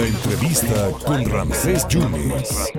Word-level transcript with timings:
La 0.00 0.06
entrevista 0.06 0.90
con 1.04 1.26
Ramsés 1.28 1.86
Yunes. 1.88 2.72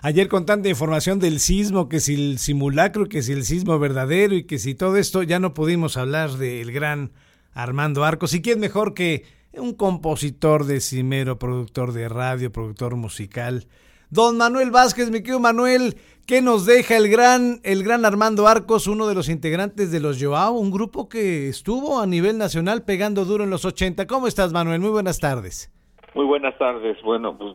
Ayer 0.00 0.28
con 0.28 0.46
tanta 0.46 0.70
información 0.70 1.18
del 1.18 1.40
sismo, 1.40 1.90
que 1.90 2.00
si 2.00 2.14
el 2.14 2.38
simulacro, 2.38 3.06
que 3.06 3.22
si 3.22 3.32
el 3.32 3.44
sismo 3.44 3.78
verdadero 3.78 4.34
y 4.34 4.44
que 4.44 4.58
si 4.58 4.74
todo 4.74 4.96
esto, 4.96 5.22
ya 5.22 5.38
no 5.38 5.52
pudimos 5.52 5.98
hablar 5.98 6.30
del 6.38 6.72
gran 6.72 7.12
Armando 7.52 8.02
Arcos. 8.02 8.32
¿Y 8.32 8.40
quién 8.40 8.60
mejor 8.60 8.94
que 8.94 9.26
un 9.52 9.74
compositor 9.74 10.64
de 10.64 10.80
cimero, 10.80 11.38
productor 11.38 11.92
de 11.92 12.08
radio, 12.08 12.52
productor 12.52 12.96
musical? 12.96 13.66
Don 14.10 14.36
Manuel 14.36 14.70
Vázquez, 14.70 15.10
mi 15.10 15.18
querido 15.18 15.38
Manuel, 15.38 15.94
¿qué 16.26 16.42
nos 16.42 16.66
deja 16.66 16.96
el 16.96 17.08
gran, 17.08 17.60
el 17.62 17.84
gran 17.84 18.04
Armando 18.04 18.48
Arcos, 18.48 18.88
uno 18.88 19.06
de 19.06 19.14
los 19.14 19.28
integrantes 19.28 19.92
de 19.92 20.00
los 20.00 20.20
Joao, 20.20 20.52
un 20.54 20.72
grupo 20.72 21.08
que 21.08 21.48
estuvo 21.48 22.00
a 22.00 22.06
nivel 22.06 22.36
nacional 22.36 22.82
pegando 22.82 23.24
duro 23.24 23.44
en 23.44 23.50
los 23.50 23.64
80? 23.64 24.06
¿Cómo 24.08 24.26
estás, 24.26 24.52
Manuel? 24.52 24.80
Muy 24.80 24.90
buenas 24.90 25.20
tardes. 25.20 25.72
Muy 26.14 26.24
buenas 26.24 26.58
tardes. 26.58 27.00
Bueno, 27.02 27.38
pues 27.38 27.54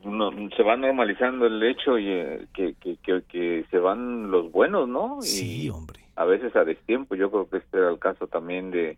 se 0.56 0.64
va 0.64 0.78
normalizando 0.78 1.46
el 1.46 1.62
hecho 1.62 2.00
y 2.00 2.08
eh, 2.08 2.46
que, 2.54 2.76
que, 2.80 2.98
que, 3.28 3.66
se 3.70 3.78
van 3.78 4.32
los 4.32 4.50
buenos, 4.50 4.88
¿no? 4.88 5.18
Sí, 5.22 5.70
hombre. 5.70 6.00
A 6.16 6.24
veces 6.24 6.56
a 6.56 6.64
destiempo. 6.64 7.16
Yo 7.16 7.30
creo 7.30 7.50
que 7.50 7.58
este 7.58 7.78
era 7.78 7.90
el 7.90 8.00
caso 8.00 8.28
también 8.28 8.72
de 8.72 8.98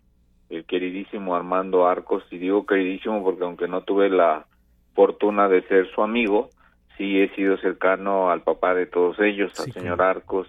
el 0.49 0.65
queridísimo 0.65 1.35
Armando 1.35 1.87
Arcos. 1.87 2.23
Y 2.31 2.37
digo 2.37 2.65
queridísimo 2.65 3.23
porque 3.23 3.43
aunque 3.43 3.67
no 3.67 3.81
tuve 3.81 4.09
la 4.09 4.45
fortuna 4.93 5.47
de 5.47 5.61
ser 5.63 5.89
su 5.93 6.01
amigo, 6.01 6.49
sí 6.97 7.21
he 7.21 7.33
sido 7.35 7.57
cercano 7.57 8.31
al 8.31 8.41
papá 8.41 8.73
de 8.73 8.85
todos 8.85 9.19
ellos, 9.19 9.51
al 9.59 9.71
señor 9.71 10.01
Arcos, 10.01 10.47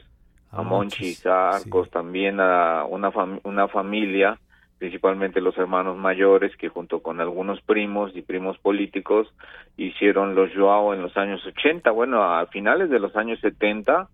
a, 0.50 0.62
Monchi 0.62 1.16
Arcos, 1.24 1.90
también 1.90 2.40
a 2.40 2.84
una, 2.84 3.10
una 3.44 3.68
familia 3.68 4.38
principalmente 4.78 5.40
los 5.40 5.58
hermanos 5.58 5.96
mayores 5.96 6.56
que 6.56 6.68
junto 6.68 7.00
con 7.00 7.20
algunos 7.20 7.60
primos 7.62 8.12
y 8.14 8.22
primos 8.22 8.58
políticos 8.58 9.26
hicieron 9.76 10.34
los 10.34 10.50
Joao 10.54 10.94
en 10.94 11.02
los 11.02 11.16
años 11.16 11.44
80, 11.44 11.90
bueno, 11.90 12.22
a 12.22 12.46
finales 12.46 12.88
de 12.88 13.00
los 13.00 13.14
años 13.16 13.40
70 13.40 14.08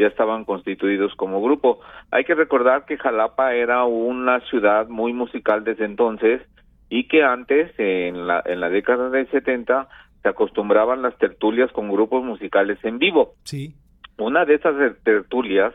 ya 0.00 0.08
estaban 0.08 0.44
constituidos 0.44 1.14
como 1.14 1.42
grupo. 1.42 1.80
Hay 2.10 2.24
que 2.24 2.34
recordar 2.34 2.86
que 2.86 2.96
Jalapa 2.96 3.54
era 3.54 3.84
una 3.84 4.40
ciudad 4.48 4.88
muy 4.88 5.12
musical 5.12 5.62
desde 5.62 5.84
entonces 5.84 6.42
y 6.88 7.06
que 7.06 7.22
antes, 7.22 7.72
en 7.78 8.26
la, 8.26 8.42
en 8.44 8.60
la 8.60 8.68
década 8.68 9.10
del 9.10 9.30
70, 9.30 9.88
se 10.22 10.28
acostumbraban 10.28 11.02
las 11.02 11.16
tertulias 11.18 11.70
con 11.72 11.90
grupos 11.90 12.24
musicales 12.24 12.78
en 12.82 12.98
vivo. 12.98 13.34
Sí. 13.44 13.74
Una 14.18 14.44
de 14.44 14.54
esas 14.54 14.74
tertulias, 15.02 15.72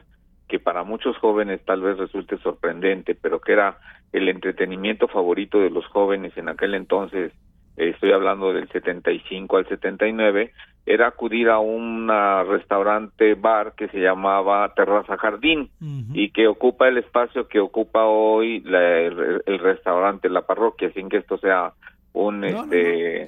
que 0.48 0.60
para 0.60 0.84
muchos 0.84 1.18
jóvenes 1.18 1.64
tal 1.66 1.82
vez 1.82 1.98
resulte 1.98 2.38
sorprendente, 2.38 3.16
pero 3.16 3.40
que 3.40 3.54
era 3.54 3.78
el 4.12 4.28
entretenimiento 4.30 5.08
favorito 5.08 5.60
de 5.60 5.70
los 5.70 5.86
jóvenes 5.88 6.38
en 6.38 6.50
aquel 6.50 6.76
entonces, 6.76 7.32
estoy 7.78 8.12
hablando 8.12 8.54
del 8.54 8.68
75 8.70 9.58
al 9.58 9.68
79, 9.68 10.52
era 10.86 11.08
acudir 11.08 11.50
a 11.50 11.60
un 11.60 12.10
restaurante 12.48 13.34
bar 13.34 13.74
que 13.76 13.88
se 13.88 14.00
llamaba 14.00 14.72
Terraza 14.76 15.18
Jardín 15.18 15.70
y 16.14 16.30
que 16.30 16.48
ocupa 16.48 16.88
el 16.88 17.00
espacio 17.00 17.48
que 17.48 17.60
ocupa 17.60 18.06
hoy 18.06 18.64
el, 18.66 19.60
restaurante, 19.60 20.30
la 20.30 20.44
parroquia, 20.44 20.92
sin 20.94 21.10
que 21.10 21.18
esto 21.18 21.38
sea 21.38 21.74
un 22.14 22.44
este 22.46 23.26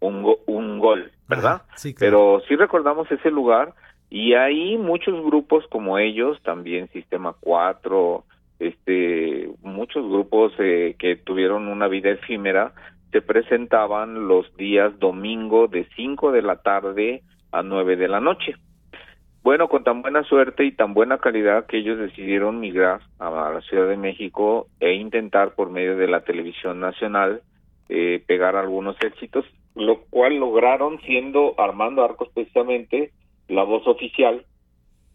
Un, 0.00 0.34
un, 0.46 0.78
gol, 0.78 1.12
¿verdad? 1.28 1.62
Pero 1.98 2.42
sí 2.48 2.56
recordamos 2.56 3.10
ese 3.12 3.30
lugar 3.30 3.74
y 4.08 4.34
hay 4.34 4.76
muchos 4.76 5.24
grupos 5.24 5.64
como 5.70 5.98
ellos, 5.98 6.38
también 6.42 6.88
Sistema 6.88 7.34
4, 7.40 8.24
este, 8.58 9.50
muchos 9.62 10.08
grupos 10.08 10.52
eh, 10.58 10.96
que 10.98 11.16
tuvieron 11.16 11.68
una 11.68 11.88
vida 11.88 12.10
efímera 12.10 12.72
se 13.12 13.20
presentaban 13.20 14.26
los 14.26 14.56
días 14.56 14.98
domingo 14.98 15.68
de 15.68 15.86
5 15.94 16.32
de 16.32 16.42
la 16.42 16.56
tarde 16.62 17.22
a 17.52 17.62
9 17.62 17.96
de 17.96 18.08
la 18.08 18.20
noche. 18.20 18.54
Bueno, 19.42 19.68
con 19.68 19.84
tan 19.84 20.02
buena 20.02 20.22
suerte 20.24 20.64
y 20.64 20.72
tan 20.72 20.94
buena 20.94 21.18
calidad 21.18 21.66
que 21.66 21.78
ellos 21.78 21.98
decidieron 21.98 22.60
migrar 22.60 23.00
a 23.18 23.50
la 23.50 23.60
Ciudad 23.62 23.88
de 23.88 23.96
México 23.96 24.68
e 24.80 24.94
intentar 24.94 25.54
por 25.54 25.68
medio 25.68 25.96
de 25.96 26.06
la 26.06 26.20
televisión 26.20 26.80
nacional 26.80 27.42
eh, 27.88 28.22
pegar 28.26 28.56
algunos 28.56 28.96
éxitos, 29.02 29.44
lo 29.74 30.04
cual 30.04 30.36
lograron 30.36 31.00
siendo 31.00 31.54
Armando 31.58 32.04
Arcos 32.04 32.28
precisamente 32.32 33.10
la 33.48 33.64
voz 33.64 33.86
oficial, 33.86 34.46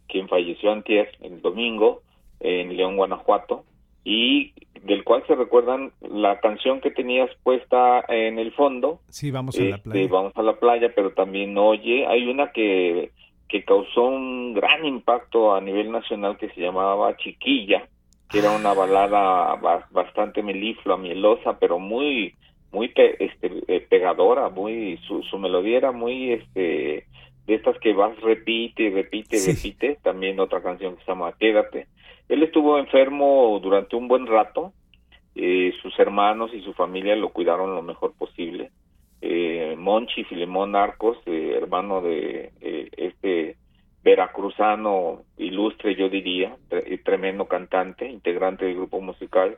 quien 0.07 0.27
falleció 0.27 0.71
antier, 0.71 1.09
el 1.21 1.41
domingo, 1.41 2.01
en 2.39 2.75
León, 2.75 2.97
Guanajuato, 2.97 3.63
y 4.03 4.53
del 4.83 5.03
cual 5.03 5.23
se 5.27 5.35
recuerdan 5.35 5.91
la 6.01 6.39
canción 6.39 6.81
que 6.81 6.91
tenías 6.91 7.29
puesta 7.43 8.03
en 8.07 8.39
el 8.39 8.51
fondo. 8.53 8.99
Sí, 9.09 9.31
vamos 9.31 9.57
a 9.59 9.63
la 9.63 9.75
este, 9.75 9.89
playa. 9.89 10.07
Vamos 10.09 10.33
a 10.35 10.41
la 10.41 10.55
playa, 10.59 10.91
pero 10.95 11.11
también 11.11 11.57
Oye, 11.57 12.05
hay 12.05 12.27
una 12.27 12.51
que, 12.51 13.11
que 13.47 13.63
causó 13.63 14.05
un 14.05 14.53
gran 14.53 14.85
impacto 14.85 15.55
a 15.55 15.61
nivel 15.61 15.91
nacional 15.91 16.37
que 16.37 16.49
se 16.49 16.61
llamaba 16.61 17.15
Chiquilla, 17.17 17.87
que 18.29 18.39
era 18.39 18.51
una 18.51 18.73
balada 18.73 19.55
bastante 19.91 20.43
meliflua, 20.43 20.97
mielosa, 20.97 21.57
pero 21.59 21.79
muy 21.79 22.35
muy 22.71 22.91
este, 22.95 23.51
eh, 23.67 23.87
pegadora, 23.89 24.49
muy 24.49 24.99
su, 25.07 25.23
su 25.23 25.37
melodía 25.37 25.77
era 25.77 25.91
muy 25.91 26.33
este 26.33 27.06
de 27.47 27.55
estas 27.55 27.79
que 27.79 27.93
vas 27.93 28.19
repite, 28.21 28.91
repite, 28.91 29.37
repite, 29.45 29.97
también 30.03 30.39
otra 30.39 30.61
canción 30.61 30.95
que 30.95 31.03
se 31.03 31.11
llama 31.11 31.33
Quédate 31.39 31.87
él 32.29 32.43
estuvo 32.43 32.77
enfermo 32.77 33.59
durante 33.61 33.95
un 33.95 34.07
buen 34.07 34.27
rato, 34.27 34.73
eh, 35.35 35.73
sus 35.81 35.97
hermanos 35.99 36.51
y 36.53 36.61
su 36.61 36.73
familia 36.73 37.15
lo 37.15 37.29
cuidaron 37.29 37.73
lo 37.73 37.81
mejor 37.81 38.13
posible. 38.17 38.71
Eh, 39.21 39.75
Monchi 39.77 40.23
Filemón 40.25 40.75
Arcos, 40.75 41.17
eh, 41.25 41.53
hermano 41.55 42.01
de 42.01 42.51
eh, 42.61 42.89
este 42.97 43.55
veracruzano 44.03 45.23
ilustre, 45.37 45.95
yo 45.95 46.09
diría, 46.09 46.55
tremendo 47.03 47.45
cantante, 47.45 48.09
integrante 48.09 48.65
del 48.65 48.75
grupo 48.75 49.01
musical, 49.01 49.57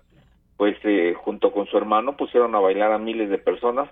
pues 0.57 0.75
junto 1.17 1.51
con 1.51 1.67
su 1.67 1.77
hermano 1.77 2.17
pusieron 2.17 2.55
a 2.55 2.59
bailar 2.59 2.91
a 2.91 2.97
miles 2.97 3.29
de 3.29 3.37
personas 3.37 3.89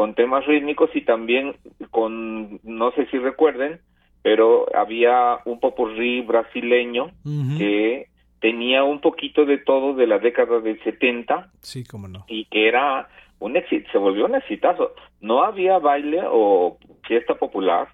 con 0.00 0.14
temas 0.14 0.46
rítmicos 0.46 0.88
y 0.94 1.02
también 1.02 1.56
con, 1.90 2.58
no 2.62 2.90
sé 2.92 3.04
si 3.10 3.18
recuerden, 3.18 3.80
pero 4.22 4.64
había 4.74 5.40
un 5.44 5.60
popurrí 5.60 6.22
brasileño 6.22 7.10
que 7.58 8.06
tenía 8.40 8.82
un 8.82 9.02
poquito 9.02 9.44
de 9.44 9.58
todo 9.58 9.92
de 9.92 10.06
la 10.06 10.18
década 10.18 10.60
del 10.60 10.82
70. 10.84 11.50
Sí, 11.60 11.84
cómo 11.84 12.08
no. 12.08 12.24
Y 12.28 12.46
que 12.46 12.66
era 12.66 13.10
un 13.40 13.58
éxito, 13.58 13.90
se 13.92 13.98
volvió 13.98 14.24
un 14.24 14.36
exitazo. 14.36 14.94
No 15.20 15.42
había 15.44 15.76
baile 15.76 16.22
o 16.24 16.78
fiesta 17.06 17.34
popular 17.34 17.88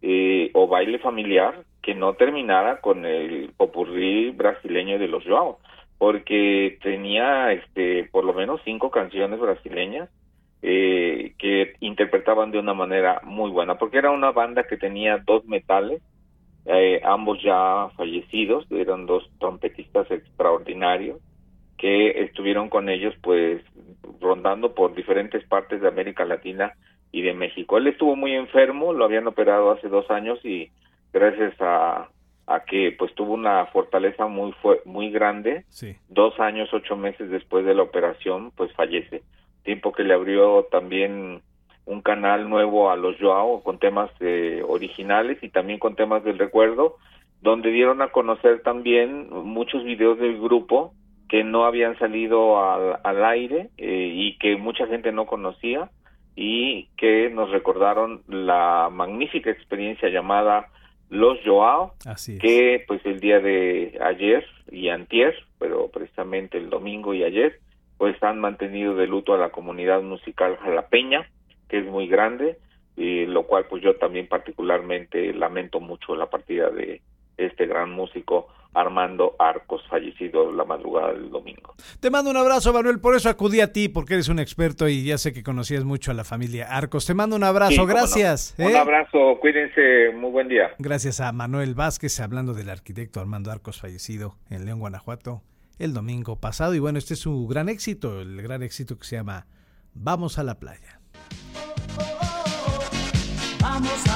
eh, 0.00 0.50
o 0.54 0.66
baile 0.66 0.98
familiar 0.98 1.62
que 1.80 1.94
no 1.94 2.14
terminara 2.14 2.80
con 2.80 3.06
el 3.06 3.52
popurrí 3.56 4.32
brasileño 4.32 4.98
de 4.98 5.06
los 5.06 5.22
Joao, 5.24 5.60
porque 5.96 6.76
tenía 6.82 7.52
este 7.52 8.08
por 8.10 8.24
lo 8.24 8.34
menos 8.34 8.60
cinco 8.64 8.90
canciones 8.90 9.38
brasileñas 9.38 10.08
eh, 10.62 11.34
que 11.38 11.74
interpretaban 11.80 12.52
de 12.52 12.58
una 12.58 12.72
manera 12.72 13.20
muy 13.24 13.50
buena, 13.50 13.78
porque 13.78 13.98
era 13.98 14.10
una 14.10 14.30
banda 14.30 14.62
que 14.64 14.76
tenía 14.76 15.18
dos 15.18 15.44
metales, 15.44 16.00
eh, 16.66 17.00
ambos 17.04 17.42
ya 17.42 17.88
fallecidos, 17.96 18.70
eran 18.70 19.06
dos 19.06 19.28
trompetistas 19.40 20.08
extraordinarios 20.10 21.20
que 21.76 22.22
estuvieron 22.22 22.68
con 22.68 22.88
ellos 22.88 23.12
pues 23.20 23.60
rondando 24.20 24.72
por 24.72 24.94
diferentes 24.94 25.44
partes 25.44 25.80
de 25.80 25.88
América 25.88 26.24
Latina 26.24 26.74
y 27.10 27.22
de 27.22 27.34
México. 27.34 27.76
Él 27.76 27.88
estuvo 27.88 28.14
muy 28.14 28.34
enfermo, 28.34 28.92
lo 28.92 29.04
habían 29.04 29.26
operado 29.26 29.72
hace 29.72 29.88
dos 29.88 30.08
años 30.08 30.38
y 30.44 30.70
gracias 31.12 31.60
a, 31.60 32.08
a 32.46 32.60
que 32.60 32.94
pues 32.96 33.12
tuvo 33.16 33.34
una 33.34 33.66
fortaleza 33.66 34.28
muy 34.28 34.54
muy 34.84 35.10
grande, 35.10 35.64
dos 36.08 36.38
años, 36.38 36.72
ocho 36.72 36.96
meses 36.96 37.30
después 37.30 37.64
de 37.66 37.74
la 37.74 37.82
operación 37.82 38.52
pues 38.56 38.72
fallece, 38.74 39.22
tiempo 39.62 39.92
que 39.92 40.04
le 40.04 40.14
abrió 40.14 40.66
también 40.70 41.42
un 41.84 42.00
canal 42.00 42.48
nuevo 42.48 42.90
a 42.90 42.96
los 42.96 43.16
Joao 43.18 43.62
con 43.62 43.78
temas 43.78 44.10
eh, 44.20 44.62
originales 44.66 45.42
y 45.42 45.48
también 45.48 45.78
con 45.78 45.96
temas 45.96 46.22
del 46.24 46.38
recuerdo, 46.38 46.96
donde 47.40 47.70
dieron 47.70 48.02
a 48.02 48.08
conocer 48.08 48.62
también 48.62 49.28
muchos 49.30 49.84
videos 49.84 50.18
del 50.18 50.40
grupo 50.40 50.94
que 51.28 51.44
no 51.44 51.64
habían 51.64 51.98
salido 51.98 52.62
al, 52.62 53.24
aire 53.24 53.70
eh, 53.78 54.10
y 54.12 54.36
que 54.38 54.56
mucha 54.56 54.86
gente 54.86 55.12
no 55.12 55.26
conocía 55.26 55.90
y 56.36 56.88
que 56.96 57.30
nos 57.30 57.50
recordaron 57.50 58.22
la 58.28 58.90
magnífica 58.92 59.50
experiencia 59.50 60.08
llamada 60.08 60.68
Los 61.08 61.38
Joao, 61.44 61.94
que 62.40 62.84
pues 62.86 63.04
el 63.04 63.20
día 63.20 63.40
de 63.40 63.98
ayer 64.02 64.44
y 64.70 64.88
antier, 64.88 65.34
pero 65.58 65.88
precisamente 65.88 66.58
el 66.58 66.70
domingo 66.70 67.12
y 67.14 67.24
ayer, 67.24 67.60
pues 67.98 68.20
han 68.22 68.40
mantenido 68.40 68.94
de 68.94 69.06
luto 69.06 69.34
a 69.34 69.38
la 69.38 69.50
comunidad 69.50 70.02
musical 70.02 70.56
jalapeña, 70.56 71.28
que 71.68 71.78
es 71.78 71.86
muy 71.86 72.08
grande, 72.08 72.58
y 72.96 73.26
lo 73.26 73.44
cual 73.44 73.66
pues 73.68 73.82
yo 73.82 73.96
también 73.96 74.28
particularmente 74.28 75.32
lamento 75.32 75.80
mucho 75.80 76.14
la 76.14 76.26
partida 76.26 76.70
de 76.70 77.00
este 77.36 77.66
gran 77.66 77.90
músico 77.90 78.48
Armando 78.74 79.36
Arcos, 79.38 79.82
fallecido 79.88 80.50
la 80.50 80.64
madrugada 80.64 81.12
del 81.12 81.30
domingo. 81.30 81.74
Te 82.00 82.10
mando 82.10 82.30
un 82.30 82.36
abrazo, 82.36 82.72
Manuel, 82.72 83.00
por 83.00 83.14
eso 83.14 83.28
acudí 83.28 83.60
a 83.60 83.72
ti, 83.72 83.88
porque 83.88 84.14
eres 84.14 84.28
un 84.28 84.38
experto 84.38 84.88
y 84.88 85.04
ya 85.04 85.18
sé 85.18 85.32
que 85.32 85.42
conocías 85.42 85.84
mucho 85.84 86.10
a 86.10 86.14
la 86.14 86.24
familia 86.24 86.66
Arcos. 86.70 87.06
Te 87.06 87.14
mando 87.14 87.36
un 87.36 87.44
abrazo, 87.44 87.86
gracias. 87.86 88.54
Un 88.58 88.70
¿eh? 88.70 88.78
abrazo, 88.78 89.38
cuídense, 89.40 90.10
muy 90.14 90.30
buen 90.30 90.48
día. 90.48 90.70
Gracias 90.78 91.20
a 91.20 91.32
Manuel 91.32 91.74
Vázquez, 91.74 92.18
hablando 92.20 92.54
del 92.54 92.70
arquitecto 92.70 93.20
Armando 93.20 93.50
Arcos, 93.50 93.80
fallecido 93.80 94.36
en 94.48 94.64
León, 94.64 94.80
Guanajuato, 94.80 95.42
el 95.82 95.94
domingo 95.94 96.36
pasado. 96.36 96.74
Y 96.74 96.78
bueno, 96.78 96.98
este 96.98 97.14
es 97.14 97.20
su 97.20 97.46
gran 97.48 97.68
éxito, 97.68 98.20
el 98.20 98.40
gran 98.40 98.62
éxito 98.62 98.96
que 98.96 99.04
se 99.04 99.16
llama 99.16 99.46
Vamos 99.94 100.38
a 100.38 100.44
la 100.44 100.58
playa. 100.58 101.00
Vamos 103.60 103.90
a 103.90 103.90
la 103.90 104.04
playa. 104.04 104.11